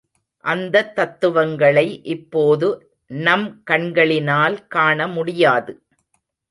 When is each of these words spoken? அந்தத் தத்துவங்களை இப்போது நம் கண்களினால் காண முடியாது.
அந்தத் 0.45 0.95
தத்துவங்களை 0.95 2.03
இப்போது 2.03 2.91
நம் 3.07 3.63
கண்களினால் 3.63 4.67
காண 4.67 5.07
முடியாது. 5.07 5.83